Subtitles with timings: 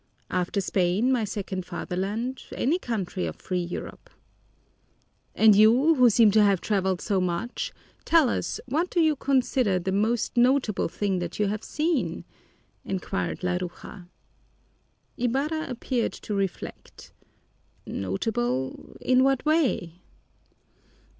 [0.31, 4.09] "After Spain, my second fatherland, any country of free Europe."
[5.35, 7.71] "And you who seem to have traveled so much,
[8.03, 12.25] tell us what do you consider the most notable thing that you have seen?"
[12.83, 14.07] inquired Laruja.
[15.17, 17.13] Ibarra appeared to reflect.
[17.85, 20.01] "Notable in what way?"